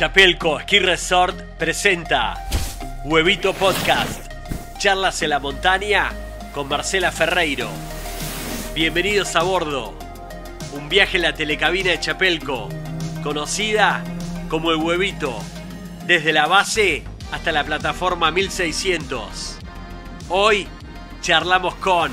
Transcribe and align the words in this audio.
Chapelco 0.00 0.58
Ski 0.60 0.78
Resort 0.78 1.38
presenta 1.58 2.48
Huevito 3.04 3.52
Podcast. 3.52 4.32
Charlas 4.78 5.20
en 5.20 5.28
la 5.28 5.40
montaña 5.40 6.10
con 6.54 6.68
Marcela 6.68 7.12
Ferreiro. 7.12 7.68
Bienvenidos 8.74 9.36
a 9.36 9.42
bordo. 9.42 9.92
Un 10.72 10.88
viaje 10.88 11.18
en 11.18 11.24
la 11.24 11.34
telecabina 11.34 11.90
de 11.90 12.00
Chapelco, 12.00 12.70
conocida 13.22 14.02
como 14.48 14.70
el 14.70 14.78
Huevito, 14.78 15.38
desde 16.06 16.32
la 16.32 16.46
base 16.46 17.04
hasta 17.30 17.52
la 17.52 17.62
plataforma 17.62 18.30
1600. 18.30 19.58
Hoy 20.30 20.66
charlamos 21.20 21.74
con 21.74 22.10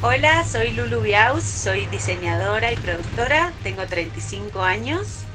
Hola, 0.00 0.46
soy 0.46 0.70
Lulu 0.70 1.02
Biaus, 1.02 1.44
soy 1.44 1.84
diseñadora 1.88 2.72
y 2.72 2.76
productora, 2.76 3.52
tengo 3.62 3.84
35 3.84 4.62
años 4.62 5.26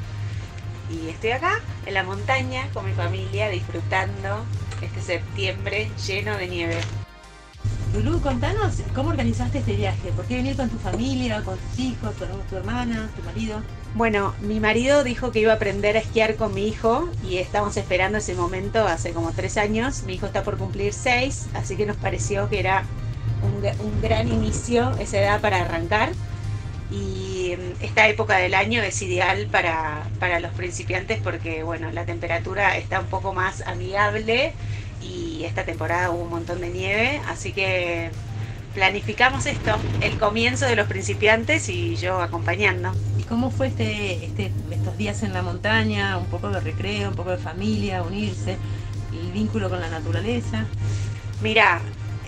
y 0.94 1.10
estoy 1.10 1.32
acá 1.32 1.60
en 1.86 1.94
la 1.94 2.04
montaña 2.04 2.70
con 2.74 2.86
mi 2.86 2.94
familia 2.94 3.50
disfrutando 3.50 4.46
este 4.82 5.02
septiembre 5.02 5.90
lleno 6.06 6.38
de 6.38 6.48
nieve. 6.48 6.78
Lulu, 7.94 8.22
contanos 8.22 8.82
cómo 8.96 9.10
organizaste 9.10 9.60
este 9.60 9.76
viaje. 9.76 10.12
¿Por 10.16 10.26
qué 10.26 10.38
venir 10.38 10.56
con 10.56 10.68
tu 10.68 10.80
familia, 10.80 11.44
con 11.44 11.58
tus 11.60 11.80
hijos, 11.80 12.16
con 12.16 12.28
tu 12.50 12.56
hermana, 12.56 13.10
tu 13.16 13.24
marido? 13.24 13.62
Bueno, 13.94 14.34
mi 14.42 14.60
marido 14.60 15.04
dijo 15.04 15.32
que 15.32 15.40
iba 15.40 15.52
a 15.52 15.56
aprender 15.56 15.96
a 15.96 16.00
esquiar 16.00 16.36
con 16.36 16.56
mi 16.56 16.68
hijo 16.68 17.10
y 17.24 17.38
estamos 17.38 17.78
esperando 17.78 18.18
ese 18.18 18.34
momento 18.34 18.88
hace 18.88 19.14
como 19.14 19.32
tres 19.32 19.58
años. 19.58 20.04
Mi 20.04 20.16
hijo 20.16 20.26
está 20.26 20.44
por 20.44 20.58
cumplir 20.58 20.92
seis, 20.92 21.46
así 21.54 21.76
que 21.76 21.86
nos 21.86 21.98
pareció 21.98 22.50
que 22.50 22.60
era 22.60 22.84
un, 23.44 24.02
gran 24.02 24.28
inicio 24.28 24.92
esa 25.00 25.20
edad 25.20 25.42
para 25.42 25.62
arrancar 25.62 26.12
y 26.92 27.56
mm, 27.58 27.84
esta 27.84 28.08
época 28.08 28.38
del 28.38 28.54
año 28.54 28.82
es 28.82 29.02
ideal 29.02 29.48
para, 29.52 30.04
para, 30.20 30.40
los 30.40 30.52
principiantes 30.54 31.20
porque 31.24 31.64
bueno, 31.64 31.92
la 31.92 32.06
temperatura 32.06 32.78
está 32.78 33.00
un 33.00 33.08
poco 33.08 33.34
más 33.34 33.62
amigable 33.62 34.54
y 35.02 35.44
esta 35.44 35.66
temporada 35.66 36.12
hubo 36.12 36.24
un 36.24 36.30
montón 36.30 36.62
de 36.62 36.70
nieve, 36.70 37.22
así 37.28 37.52
que 37.52 38.10
planificamos 38.74 39.46
esto, 39.46 39.78
el 40.02 40.18
comienzo 40.18 40.66
de 40.66 40.76
los 40.76 40.88
principiantes 40.88 41.70
y 41.70 41.96
yo 41.96 42.22
acompañando. 42.22 42.92
¿Y 43.20 43.24
cómo 43.24 43.52
fue 43.52 43.68
este, 43.68 44.26
este, 44.26 44.52
estos 44.72 44.98
días 44.98 45.22
en 45.24 45.34
la 45.34 45.42
montaña? 45.42 46.18
Un 46.18 46.26
poco 46.26 46.50
de 46.50 46.60
recreo, 46.60 47.10
un 47.10 47.16
poco 47.16 47.32
de 47.32 47.38
familia, 47.38 48.02
unirse, 48.02 48.58
el 49.12 49.32
vínculo 49.32 49.70
con 49.70 49.80
la 49.80 49.90
naturaleza. 49.90 50.66
Mira, 51.42 51.82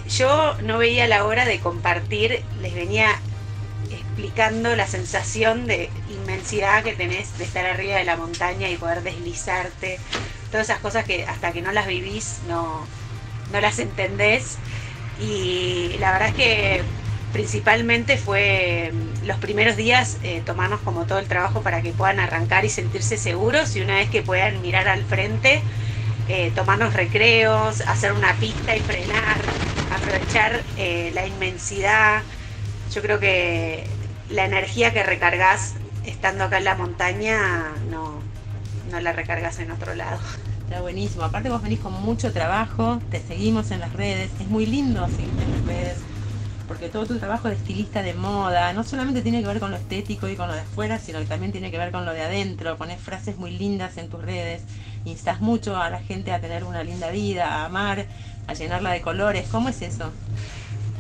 yo 0.10 0.56
no 0.62 0.78
veía 0.78 1.08
la 1.08 1.26
hora 1.26 1.46
de 1.46 1.60
compartir, 1.60 2.44
les 2.62 2.76
venía 2.76 3.20
explicando 3.92 4.76
la 4.76 4.88
sensación 4.88 5.68
de 5.68 5.90
inmensidad 6.10 6.84
que 6.84 6.94
tenés 6.94 7.38
de 7.38 7.44
estar 7.44 7.66
arriba 7.66 7.98
de 7.98 8.06
la 8.06 8.16
montaña 8.16 8.70
y 8.70 8.78
poder 8.78 9.04
deslizarte, 9.04 10.00
todas 10.52 10.70
esas 10.70 10.80
cosas 10.80 11.06
que 11.06 11.26
hasta 11.26 11.52
que 11.52 11.62
no 11.62 11.72
las 11.72 11.88
vivís 11.88 12.40
no, 12.48 12.86
no 13.52 13.62
las 13.62 13.80
entendés. 13.80 14.58
Y 15.20 15.96
la 16.00 16.12
verdad 16.12 16.30
es 16.30 16.36
que 16.36 16.84
principalmente 17.36 18.18
fue 18.18 18.94
mm, 18.94 19.26
los 19.28 19.38
primeros 19.40 19.76
días 19.76 20.18
eh, 20.24 20.42
tomarnos 20.46 20.80
como 20.82 21.06
todo 21.06 21.20
el 21.20 21.28
trabajo 21.28 21.62
para 21.62 21.82
que 21.82 21.92
puedan 21.92 22.20
arrancar 22.20 22.64
y 22.64 22.70
sentirse 22.70 23.18
seguros 23.18 23.76
y 23.76 23.82
una 23.82 23.96
vez 23.96 24.10
que 24.10 24.22
puedan 24.22 24.62
mirar 24.62 24.88
al 24.88 25.04
frente, 25.04 25.62
eh, 26.30 26.52
tomarnos 26.56 26.94
recreos, 26.94 27.82
hacer 27.82 28.14
una 28.14 28.34
pista 28.36 28.76
y 28.76 28.80
frenar, 28.80 29.38
aprovechar 29.90 30.64
eh, 30.78 31.12
la 31.14 31.28
inmensidad. 31.28 32.24
Yo 32.94 33.02
creo 33.02 33.20
que 33.20 33.86
la 34.30 34.46
energía 34.46 34.94
que 34.94 35.04
recargas 35.04 35.76
estando 36.06 36.46
acá 36.46 36.58
en 36.58 36.66
la 36.66 36.76
montaña 36.76 37.74
no, 37.90 38.20
no 38.92 39.00
la 39.00 39.12
recargas 39.12 39.60
en 39.60 39.72
otro 39.72 39.96
lado. 39.96 40.20
Está 40.64 40.82
buenísimo. 40.82 41.24
Aparte 41.24 41.50
vos 41.50 41.62
venís 41.62 41.80
con 41.80 41.94
mucho 41.94 42.34
trabajo, 42.34 43.00
te 43.12 43.20
seguimos 43.20 43.72
en 43.72 43.80
las 43.80 43.94
redes. 43.94 44.32
Es 44.40 44.48
muy 44.48 44.66
lindo 44.66 45.06
seguirte 45.08 45.44
en 45.44 45.52
las 45.52 45.66
redes. 45.66 45.98
Porque 46.68 46.90
todo 46.90 47.06
tu 47.06 47.20
trabajo 47.20 47.48
de 47.48 47.54
estilista 47.54 48.02
de 48.02 48.16
moda 48.16 48.74
no 48.74 48.84
solamente 48.84 49.22
tiene 49.22 49.42
que 49.42 49.48
ver 49.48 49.60
con 49.60 49.70
lo 49.70 49.78
estético 49.78 50.28
y 50.28 50.36
con 50.36 50.48
lo 50.48 50.56
de 50.56 50.62
afuera, 50.62 50.98
sino 50.98 51.20
que 51.20 51.26
también 51.26 51.52
tiene 51.52 51.70
que 51.70 51.78
ver 51.78 51.92
con 51.92 52.06
lo 52.06 52.14
de 52.14 52.22
adentro. 52.22 52.78
Pones 52.78 53.00
frases 53.00 53.38
muy 53.38 53.52
lindas 53.52 53.98
en 53.98 54.10
tus 54.10 54.24
redes. 54.24 54.64
Instas 55.06 55.42
mucho 55.42 55.78
a 55.78 55.92
la 55.92 56.00
gente 56.00 56.32
a 56.32 56.42
tener 56.42 56.64
una 56.64 56.84
linda 56.84 57.12
vida, 57.12 57.48
a 57.48 57.66
amar, 57.66 58.08
a 58.48 58.54
llenarla 58.54 58.92
de 58.92 59.02
colores. 59.02 59.48
¿Cómo 59.52 59.70
es 59.70 59.84
eso? 59.84 60.12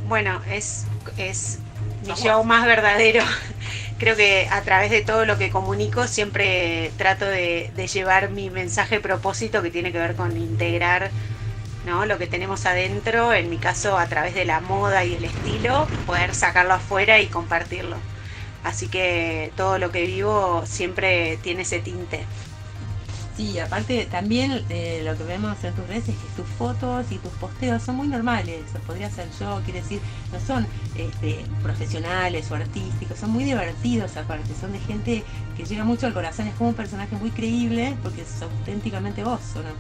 Bueno, 0.07 0.39
es, 0.47 0.85
es 1.17 1.57
mi 2.05 2.13
show 2.13 2.43
más 2.43 2.65
verdadero. 2.65 3.23
Creo 3.97 4.15
que 4.15 4.47
a 4.51 4.61
través 4.61 4.91
de 4.91 5.01
todo 5.01 5.25
lo 5.25 5.37
que 5.37 5.49
comunico 5.49 6.07
siempre 6.07 6.91
trato 6.97 7.25
de, 7.25 7.71
llevar 7.91 8.29
mi 8.29 8.49
mensaje 8.49 8.99
propósito 8.99 9.61
que 9.61 9.71
tiene 9.71 9.91
que 9.91 9.99
ver 9.99 10.15
con 10.15 10.35
integrar 10.37 11.11
¿no? 11.85 12.05
lo 12.05 12.17
que 12.17 12.27
tenemos 12.27 12.65
adentro, 12.65 13.33
en 13.33 13.49
mi 13.49 13.57
caso 13.57 13.97
a 13.97 14.07
través 14.07 14.35
de 14.35 14.45
la 14.45 14.59
moda 14.59 15.05
y 15.05 15.13
el 15.13 15.25
estilo, 15.25 15.87
poder 16.05 16.33
sacarlo 16.33 16.73
afuera 16.73 17.19
y 17.19 17.27
compartirlo. 17.27 17.97
Así 18.63 18.87
que 18.87 19.51
todo 19.55 19.77
lo 19.77 19.91
que 19.91 20.05
vivo 20.05 20.63
siempre 20.65 21.37
tiene 21.37 21.61
ese 21.61 21.79
tinte. 21.79 22.25
Sí, 23.35 23.59
aparte 23.59 24.05
también 24.05 24.65
de 24.69 25.03
lo 25.03 25.17
que 25.17 25.25
vemos 25.25 25.61
en 25.65 25.73
tus 25.73 25.85
redes 25.87 26.07
es 26.07 26.15
que 26.15 26.27
tus 26.37 26.47
fotos 26.47 27.11
y 27.11 27.17
tus 27.17 27.33
posteos 27.33 27.83
son 27.83 27.97
muy 27.97 28.07
normales, 28.07 28.61
podría 28.87 29.09
ser 29.09 29.27
yo, 29.37 29.61
quiere 29.65 29.81
decir, 29.81 29.99
no 30.31 30.39
son 30.39 30.65
este, 30.95 31.45
profesionales 31.61 32.49
o 32.49 32.55
artísticos, 32.55 33.19
son 33.19 33.31
muy 33.31 33.43
divertidos 33.43 34.15
aparte, 34.15 34.55
son 34.55 34.71
de 34.71 34.79
gente 34.79 35.25
que 35.57 35.65
llega 35.65 35.83
mucho 35.83 36.07
al 36.07 36.13
corazón, 36.13 36.47
es 36.47 36.55
como 36.55 36.69
un 36.69 36.75
personaje 36.75 37.17
muy 37.17 37.29
creíble 37.31 37.97
porque 38.01 38.21
es 38.21 38.41
auténticamente 38.41 39.25
vos, 39.25 39.41
¿o 39.57 39.63
no? 39.63 39.75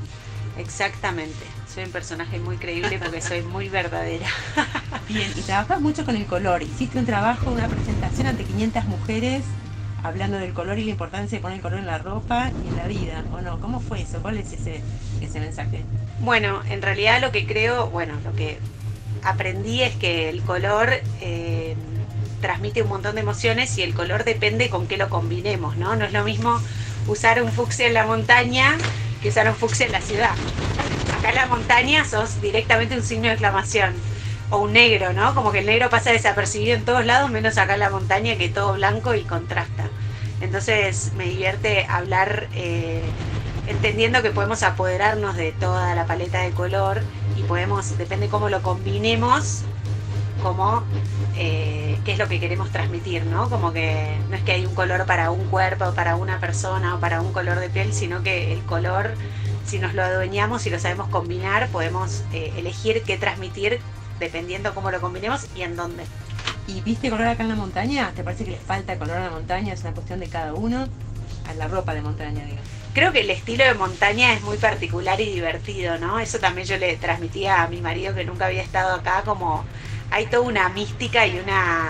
Exactamente, 0.57 1.45
soy 1.73 1.85
un 1.85 1.91
personaje 1.91 2.39
muy 2.39 2.57
creíble 2.57 2.99
porque 2.99 3.21
soy 3.21 3.41
muy 3.41 3.69
verdadera. 3.69 4.27
Bien, 5.07 5.31
y 5.33 5.41
trabajas 5.43 5.79
mucho 5.79 6.03
con 6.03 6.17
el 6.17 6.25
color, 6.25 6.61
hiciste 6.61 6.99
un 6.99 7.05
trabajo, 7.05 7.51
una 7.51 7.69
presentación 7.69 8.27
ante 8.27 8.43
500 8.43 8.85
mujeres 8.85 9.45
hablando 10.05 10.37
del 10.37 10.53
color 10.53 10.77
y 10.79 10.85
la 10.85 10.91
importancia 10.91 11.37
de 11.37 11.41
poner 11.41 11.57
el 11.57 11.61
color 11.61 11.79
en 11.79 11.87
la 11.87 11.97
ropa 11.97 12.51
y 12.63 12.67
en 12.67 12.77
la 12.77 12.87
vida, 12.87 13.23
¿o 13.33 13.41
no? 13.41 13.59
¿Cómo 13.59 13.79
fue 13.79 14.01
eso? 14.01 14.19
¿Cuál 14.21 14.37
es 14.37 14.53
ese, 14.53 14.81
ese 15.21 15.39
mensaje? 15.39 15.83
Bueno, 16.19 16.61
en 16.69 16.81
realidad 16.81 17.21
lo 17.21 17.31
que 17.31 17.45
creo, 17.45 17.89
bueno, 17.89 18.13
lo 18.23 18.33
que 18.33 18.59
aprendí 19.23 19.81
es 19.81 19.95
que 19.95 20.29
el 20.29 20.41
color 20.43 20.89
eh, 21.21 21.75
transmite 22.41 22.83
un 22.83 22.89
montón 22.89 23.15
de 23.15 23.21
emociones 23.21 23.77
y 23.77 23.81
el 23.81 23.93
color 23.93 24.23
depende 24.23 24.69
con 24.69 24.87
qué 24.87 24.97
lo 24.97 25.09
combinemos, 25.09 25.77
¿no? 25.77 25.95
No 25.95 26.05
es 26.05 26.13
lo 26.13 26.23
mismo 26.23 26.59
usar 27.07 27.41
un 27.41 27.51
fucsia 27.51 27.87
en 27.87 27.93
la 27.93 28.05
montaña 28.05 28.77
que 29.21 29.29
usar 29.29 29.47
un 29.47 29.55
fucsia 29.55 29.87
en 29.87 29.91
la 29.91 30.01
ciudad. 30.01 30.31
Acá 31.17 31.29
en 31.29 31.35
la 31.35 31.45
montaña 31.47 32.05
sos 32.05 32.41
directamente 32.41 32.95
un 32.95 33.03
signo 33.03 33.25
de 33.25 33.31
exclamación 33.31 33.93
o 34.51 34.59
un 34.59 34.73
negro, 34.73 35.13
¿no? 35.13 35.33
Como 35.33 35.51
que 35.51 35.59
el 35.59 35.65
negro 35.65 35.89
pasa 35.89 36.11
desapercibido 36.11 36.75
en 36.75 36.85
todos 36.85 37.05
lados, 37.05 37.31
menos 37.31 37.57
acá 37.57 37.73
en 37.73 37.79
la 37.79 37.89
montaña, 37.89 38.37
que 38.37 38.49
todo 38.49 38.73
blanco 38.73 39.15
y 39.15 39.23
contrasta. 39.23 39.89
Entonces 40.41 41.11
me 41.15 41.25
divierte 41.25 41.85
hablar 41.89 42.47
eh, 42.53 43.01
entendiendo 43.67 44.21
que 44.21 44.31
podemos 44.31 44.63
apoderarnos 44.63 45.35
de 45.35 45.51
toda 45.53 45.95
la 45.95 46.05
paleta 46.05 46.41
de 46.41 46.51
color 46.51 47.01
y 47.35 47.43
podemos, 47.43 47.97
depende 47.97 48.27
cómo 48.27 48.49
lo 48.49 48.61
combinemos, 48.61 49.63
como 50.41 50.83
eh, 51.35 51.97
qué 52.05 52.13
es 52.13 52.19
lo 52.19 52.27
que 52.27 52.39
queremos 52.39 52.69
transmitir, 52.69 53.25
¿no? 53.25 53.49
Como 53.49 53.73
que 53.73 54.17
no 54.29 54.35
es 54.35 54.43
que 54.43 54.51
hay 54.51 54.65
un 54.65 54.75
color 54.75 55.05
para 55.05 55.31
un 55.31 55.45
cuerpo, 55.45 55.93
para 55.93 56.15
una 56.15 56.39
persona 56.39 56.95
o 56.95 56.99
para 56.99 57.21
un 57.21 57.33
color 57.33 57.59
de 57.59 57.69
piel, 57.69 57.93
sino 57.93 58.21
que 58.21 58.53
el 58.53 58.63
color, 58.63 59.15
si 59.65 59.79
nos 59.79 59.93
lo 59.93 60.03
adueñamos 60.03 60.65
y 60.67 60.69
lo 60.69 60.79
sabemos 60.79 61.07
combinar, 61.09 61.69
podemos 61.69 62.23
eh, 62.31 62.53
elegir 62.57 63.03
qué 63.03 63.17
transmitir 63.17 63.79
dependiendo 64.19 64.73
cómo 64.73 64.91
lo 64.91 65.01
combinemos 65.01 65.47
y 65.55 65.63
en 65.63 65.75
dónde. 65.75 66.03
¿Y 66.67 66.81
viste 66.81 67.09
color 67.09 67.27
acá 67.27 67.43
en 67.43 67.49
la 67.49 67.55
montaña? 67.55 68.11
¿Te 68.15 68.23
parece 68.23 68.43
que 68.45 68.51
les 68.51 68.61
falta 68.61 68.97
color 68.97 69.17
a 69.17 69.25
la 69.25 69.29
montaña? 69.29 69.73
Es 69.73 69.81
una 69.81 69.93
cuestión 69.93 70.19
de 70.19 70.27
cada 70.27 70.53
uno. 70.53 70.87
A 71.47 71.53
la 71.53 71.67
ropa 71.67 71.93
de 71.93 72.01
montaña, 72.01 72.43
digamos. 72.43 72.65
Creo 72.93 73.11
que 73.11 73.21
el 73.21 73.29
estilo 73.29 73.63
de 73.65 73.75
montaña 73.75 74.33
es 74.33 74.41
muy 74.41 74.57
particular 74.57 75.21
y 75.21 75.25
divertido, 75.25 75.99
¿no? 75.99 76.19
Eso 76.19 76.39
también 76.39 76.65
yo 76.65 76.77
le 76.77 76.95
transmitía 76.97 77.61
a 77.61 77.67
mi 77.67 77.81
marido 77.81 78.15
que 78.15 78.25
nunca 78.25 78.47
había 78.47 78.63
estado 78.63 78.95
acá, 78.95 79.21
como 79.23 79.63
hay 80.09 80.25
toda 80.25 80.41
una 80.41 80.69
mística 80.69 81.27
y 81.27 81.37
una 81.37 81.89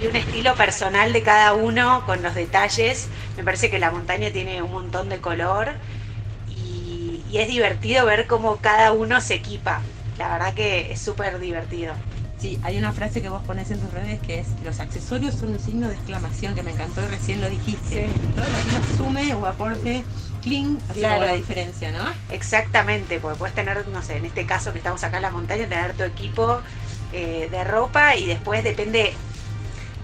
y 0.00 0.06
un 0.06 0.16
estilo 0.16 0.54
personal 0.54 1.12
de 1.12 1.22
cada 1.22 1.54
uno 1.54 2.04
con 2.06 2.22
los 2.22 2.34
detalles. 2.34 3.08
Me 3.36 3.42
parece 3.42 3.70
que 3.70 3.78
la 3.80 3.90
montaña 3.90 4.30
tiene 4.30 4.62
un 4.62 4.70
montón 4.70 5.08
de 5.08 5.18
color 5.20 5.72
y, 6.48 7.24
y 7.30 7.38
es 7.38 7.48
divertido 7.48 8.06
ver 8.06 8.26
cómo 8.26 8.58
cada 8.58 8.92
uno 8.92 9.20
se 9.20 9.34
equipa 9.34 9.80
la 10.18 10.28
verdad 10.28 10.54
que 10.54 10.92
es 10.92 11.00
súper 11.00 11.38
divertido. 11.40 11.94
Sí, 12.44 12.58
hay 12.62 12.76
una 12.76 12.92
frase 12.92 13.22
que 13.22 13.30
vos 13.30 13.40
pones 13.44 13.70
en 13.70 13.80
tus 13.80 13.90
redes 13.90 14.20
que 14.20 14.40
es 14.40 14.48
los 14.62 14.78
accesorios 14.78 15.34
son 15.34 15.52
un 15.52 15.58
signo 15.58 15.88
de 15.88 15.94
exclamación 15.94 16.54
que 16.54 16.62
me 16.62 16.72
encantó 16.72 17.02
y 17.02 17.06
recién 17.06 17.40
lo 17.40 17.48
dijiste. 17.48 18.06
Todo 18.36 18.44
lo 18.44 18.86
que 18.86 18.96
sume 18.98 19.34
o 19.34 19.46
aporte 19.46 20.04
clean 20.42 20.78
hace 20.90 21.00
la 21.00 21.32
diferencia, 21.32 21.90
¿no? 21.90 22.04
Exactamente, 22.30 23.18
porque 23.18 23.38
puedes 23.38 23.54
tener, 23.54 23.88
no 23.88 24.02
sé, 24.02 24.18
en 24.18 24.26
este 24.26 24.44
caso 24.44 24.72
que 24.72 24.78
estamos 24.80 25.02
acá 25.04 25.16
en 25.16 25.22
la 25.22 25.30
montaña, 25.30 25.66
tener 25.66 25.94
tu 25.94 26.02
equipo 26.02 26.60
eh, 27.14 27.48
de 27.50 27.64
ropa 27.64 28.14
y 28.14 28.26
después 28.26 28.62
depende 28.62 29.14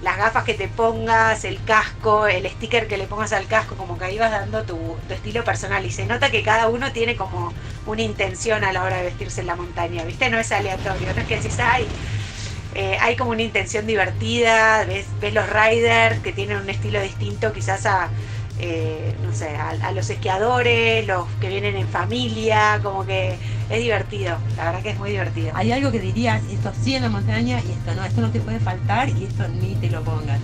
las 0.02 0.16
gafas 0.16 0.44
que 0.44 0.54
te 0.54 0.68
pongas, 0.68 1.44
el 1.44 1.62
casco, 1.64 2.26
el 2.26 2.48
sticker 2.48 2.88
que 2.88 2.96
le 2.96 3.06
pongas 3.06 3.34
al 3.34 3.48
casco, 3.48 3.76
como 3.76 3.98
que 3.98 4.06
ahí 4.06 4.18
vas 4.18 4.30
dando 4.30 4.62
tu, 4.62 4.96
tu, 5.06 5.12
estilo 5.12 5.44
personal. 5.44 5.84
Y 5.84 5.90
se 5.90 6.06
nota 6.06 6.30
que 6.30 6.42
cada 6.42 6.68
uno 6.68 6.90
tiene 6.90 7.16
como 7.16 7.52
una 7.84 8.00
intención 8.00 8.64
a 8.64 8.72
la 8.72 8.82
hora 8.82 8.96
de 8.96 9.02
vestirse 9.04 9.42
en 9.42 9.48
la 9.48 9.56
montaña, 9.56 10.04
¿viste? 10.04 10.30
No 10.30 10.38
es 10.38 10.50
aleatorio, 10.52 11.12
no 11.12 11.20
es 11.20 11.26
que 11.26 11.36
decís, 11.36 11.58
ay, 11.60 11.86
eh, 12.74 12.96
hay 13.00 13.16
como 13.16 13.30
una 13.30 13.42
intención 13.42 13.86
divertida, 13.86 14.84
ves, 14.84 15.06
ves 15.20 15.34
los 15.34 15.46
riders 15.48 16.20
que 16.20 16.32
tienen 16.32 16.58
un 16.58 16.70
estilo 16.70 17.00
distinto 17.00 17.52
quizás 17.52 17.84
a, 17.84 18.08
eh, 18.60 19.14
no 19.24 19.32
sé, 19.34 19.56
a, 19.56 19.90
los 19.92 20.08
esquiadores, 20.08 21.04
los 21.06 21.26
que 21.40 21.48
vienen 21.48 21.76
en 21.76 21.88
familia, 21.88 22.78
como 22.82 23.04
que 23.04 23.34
es 23.68 23.78
divertido, 23.78 24.38
la 24.56 24.66
verdad 24.66 24.82
que 24.82 24.90
es 24.90 24.98
muy 24.98 25.10
divertido. 25.10 25.50
Hay 25.54 25.72
algo 25.72 25.90
que 25.90 25.98
dirías, 25.98 26.42
esto 26.50 26.72
sí 26.80 26.94
en 26.94 27.02
la 27.02 27.08
montaña 27.08 27.60
y 27.60 27.72
esto 27.72 27.94
no, 27.94 28.04
esto 28.04 28.20
no 28.20 28.30
te 28.30 28.40
puede 28.40 28.60
faltar 28.60 29.08
y 29.08 29.24
esto 29.24 29.48
ni 29.48 29.74
te 29.74 29.90
lo 29.90 30.02
pongas. 30.02 30.38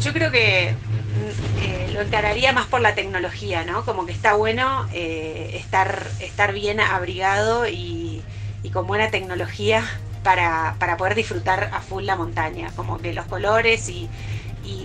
Yo 0.00 0.12
creo 0.14 0.30
que 0.30 0.72
mm, 0.72 1.64
eh, 1.64 1.90
lo 1.92 2.00
encararía 2.00 2.52
más 2.52 2.66
por 2.66 2.80
la 2.80 2.94
tecnología, 2.94 3.64
¿no? 3.64 3.84
Como 3.84 4.06
que 4.06 4.12
está 4.12 4.32
bueno 4.34 4.86
estar, 4.94 6.06
estar 6.20 6.54
bien 6.54 6.80
abrigado 6.80 7.68
y, 7.68 8.22
y 8.62 8.70
con 8.70 8.86
buena 8.86 9.10
tecnología 9.10 9.84
para, 10.22 10.76
poder 10.96 11.14
disfrutar 11.14 11.70
a 11.72 11.80
full 11.80 12.04
la 12.04 12.16
montaña. 12.16 12.70
Como 12.76 12.98
que 12.98 13.12
los 13.12 13.26
colores 13.26 13.88
y, 13.88 14.08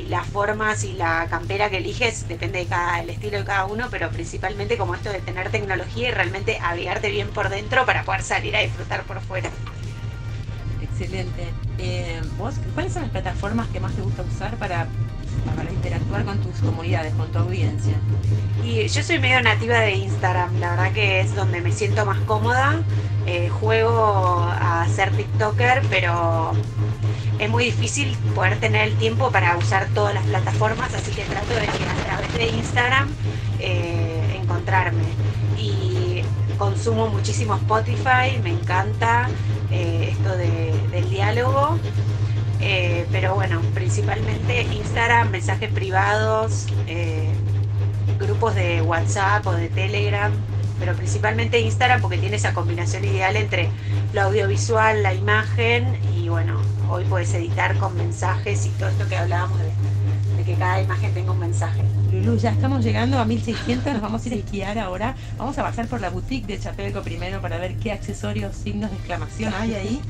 las 0.08 0.26
formas 0.28 0.84
y 0.86 0.94
la 0.94 1.28
campera 1.30 1.70
que 1.70 1.78
eliges 1.78 2.28
depende 2.28 2.60
de 2.60 2.66
cada, 2.68 3.02
el 3.02 3.10
estilo 3.10 3.38
de 3.38 3.44
cada 3.44 3.66
uno, 3.66 3.88
pero 3.92 4.10
principalmente 4.12 4.78
como 4.78 4.96
esto 4.96 5.12
de 5.12 5.20
tener 5.20 5.50
tecnología 5.50 6.10
y 6.10 6.12
realmente 6.12 6.58
abrigarte 6.62 7.10
bien 7.10 7.28
por 7.30 7.50
dentro 7.50 7.86
para 7.86 8.04
poder 8.04 8.22
salir 8.22 8.56
a 8.56 8.62
disfrutar 8.62 9.04
por 9.04 9.20
fuera. 9.20 9.50
Excelente. 10.82 11.48
Eh, 11.80 12.22
¿vos, 12.38 12.56
¿Cuáles 12.74 12.94
son 12.94 13.02
las 13.02 13.12
plataformas 13.12 13.68
que 13.70 13.80
más 13.80 13.94
te 13.94 14.02
gusta 14.02 14.22
usar 14.22 14.56
para 14.58 14.88
para 15.56 15.72
interactuar 15.72 16.26
con 16.26 16.40
tus 16.40 16.60
comunidades, 16.60 17.14
con 17.16 17.32
tu 17.32 17.40
audiencia? 17.40 17.94
Y 18.64 18.88
yo 18.88 19.04
soy 19.04 19.20
medio 19.20 19.42
nativa 19.42 19.80
de 19.80 19.92
Instagram, 19.92 20.60
la 20.60 20.72
verdad 20.72 20.92
que 20.94 21.20
es 21.20 21.36
donde 21.36 21.62
me 21.62 21.72
siento 21.72 22.06
más 22.06 22.20
cómoda. 22.22 22.82
Eh, 23.26 23.50
juego 23.50 24.42
a 24.42 24.86
ser 24.90 25.12
TikToker, 25.12 25.82
pero 25.90 26.52
es 27.40 27.50
muy 27.50 27.66
difícil 27.66 28.18
poder 28.36 28.60
tener 28.60 28.90
el 28.90 28.98
tiempo 28.98 29.32
para 29.32 29.58
usar 29.58 29.88
todas 29.94 30.14
las 30.14 30.24
plataformas, 30.26 30.94
así 30.94 31.12
que 31.12 31.24
trato 31.24 31.54
de 31.54 31.62
que 31.62 31.86
a 31.86 32.06
través 32.06 32.34
de 32.34 32.48
Instagram 32.48 33.10
eh, 33.60 34.40
encontrarme. 34.42 35.04
Y 35.58 36.22
consumo 36.58 37.08
muchísimo 37.08 37.56
Spotify, 37.56 38.40
me 38.44 38.52
encanta 38.52 39.30
eh, 39.72 40.10
esto 40.12 40.36
del 40.38 41.10
diálogo. 41.10 41.80
Eh, 42.66 43.06
pero 43.12 43.36
bueno, 43.36 43.62
principalmente 43.74 44.62
Instagram, 44.62 45.32
mensajes 45.32 45.70
privados, 45.70 46.68
eh, 46.88 47.28
grupos 48.18 48.56
de 48.56 48.82
WhatsApp 48.82 49.46
o 49.46 49.52
de 49.52 49.68
Telegram, 49.68 50.32
pero 50.80 50.96
principalmente 50.96 51.60
Instagram 51.60 52.00
porque 52.00 52.18
tiene 52.18 52.38
esa 52.38 52.54
combinación 52.54 53.04
ideal 53.04 53.36
entre 53.36 53.70
lo 54.14 54.22
audiovisual, 54.22 55.04
la 55.04 55.14
imagen 55.14 55.98
y 56.16 56.30
bueno, 56.30 56.62
hoy 56.90 57.04
puedes 57.04 57.34
editar 57.34 57.78
con 57.80 57.98
mensajes 57.98 58.66
y 58.66 58.70
todo 58.70 58.88
esto 58.88 59.10
que 59.10 59.18
hablábamos 59.18 59.60
de, 59.60 60.44
que 60.46 60.56
cada 60.56 60.82
imagen 60.82 61.14
tenga 61.14 61.32
un 61.32 61.40
mensaje. 61.40 61.82
Lulu, 62.14 62.38
ya 62.38 62.52
estamos 62.52 62.84
llegando 62.84 63.20
a 63.20 63.26
1600, 63.26 63.94
nos 63.94 64.02
vamos 64.02 64.24
a 64.24 64.28
ir 64.28 64.34
a 64.34 64.38
esquiar 64.38 64.80
ahora. 64.80 65.16
Vamos 65.38 65.58
a 65.58 65.64
pasar 65.64 65.88
por 65.88 66.00
la 66.00 66.10
boutique 66.10 66.48
de 66.48 66.60
Chapelco 66.60 67.02
primero 67.02 67.42
para 67.42 67.58
ver 67.58 67.76
qué 67.76 67.92
accesorios, 67.92 68.56
signos 68.56 68.90
de 68.90 68.98
exclamación 68.98 69.54
hay 69.54 69.74
ahí. 69.74 70.02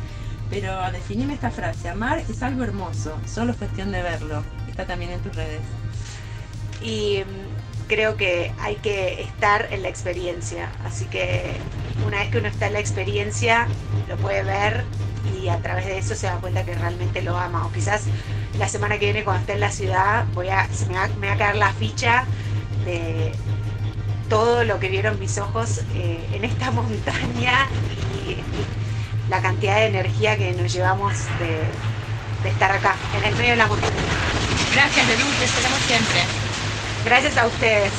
Pero 0.49 0.91
definime 0.91 1.33
esta 1.33 1.49
frase, 1.49 1.89
amar 1.89 2.19
es 2.19 2.43
algo 2.43 2.63
hermoso, 2.63 3.17
solo 3.25 3.53
es 3.53 3.57
cuestión 3.57 3.91
de 3.91 4.01
verlo. 4.01 4.43
Está 4.69 4.85
también 4.85 5.11
en 5.11 5.19
tus 5.21 5.35
redes. 5.35 5.61
Y 6.81 7.23
mm, 7.23 7.87
creo 7.87 8.17
que 8.17 8.51
hay 8.59 8.75
que 8.75 9.21
estar 9.21 9.67
en 9.71 9.81
la 9.81 9.89
experiencia, 9.89 10.71
así 10.85 11.05
que 11.05 11.55
una 12.05 12.19
vez 12.19 12.29
que 12.29 12.37
uno 12.37 12.47
está 12.47 12.67
en 12.67 12.73
la 12.73 12.79
experiencia, 12.79 13.67
lo 14.07 14.17
puede 14.17 14.43
ver 14.43 14.83
y 15.41 15.47
a 15.49 15.57
través 15.59 15.85
de 15.85 15.97
eso 15.97 16.15
se 16.15 16.27
da 16.27 16.37
cuenta 16.37 16.63
que 16.65 16.75
realmente 16.75 17.21
lo 17.21 17.37
ama. 17.37 17.65
O 17.65 17.71
quizás 17.71 18.03
la 18.57 18.67
semana 18.67 18.97
que 18.97 19.05
viene 19.05 19.23
cuando 19.23 19.41
esté 19.41 19.53
en 19.53 19.59
la 19.61 19.71
ciudad 19.71 20.25
voy 20.33 20.49
a, 20.49 20.67
me, 21.19 21.27
va, 21.27 21.33
a 21.33 21.37
caer 21.37 21.55
la 21.55 21.73
ficha 21.73 22.25
de 22.85 23.31
todo 24.29 24.63
lo 24.63 24.79
que 24.79 24.89
vieron 24.89 25.19
mis 25.19 25.37
ojos 25.37 25.81
eh, 25.93 26.27
en 26.33 26.43
esta 26.43 26.71
montaña 26.71 27.67
y, 28.27 28.37
la 29.29 29.41
cantidad 29.41 29.75
de 29.75 29.87
energía 29.87 30.37
que 30.37 30.51
nos 30.53 30.71
llevamos 30.73 31.13
de, 31.39 32.49
estar 32.49 32.71
acá, 32.71 32.95
en 33.17 33.23
el 33.23 33.35
medio 33.35 33.51
de 33.51 33.57
la 33.57 33.67
montaña. 33.67 33.93
Gracias, 34.73 35.07
Lelu, 35.07 35.25
te 35.39 35.45
esperamos 35.45 35.79
siempre. 35.79 36.21
Gracias 37.05 37.37
a 37.37 37.47
ustedes. 37.47 37.91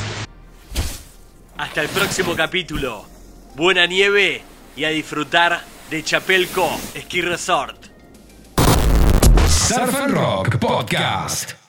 Hasta 1.56 1.82
el 1.82 1.88
próximo 1.88 2.34
capítulo. 2.34 3.06
Buena 3.54 3.86
nieve 3.86 4.42
y 4.76 4.84
a 4.84 4.88
disfrutar 4.88 5.62
de 5.90 6.02
Chapelco 6.02 6.68
Ski 6.98 7.22
Resort. 7.22 7.86
Surf 9.48 9.94
and 9.94 10.10
Rock 10.10 10.58
Podcast. 10.58 11.63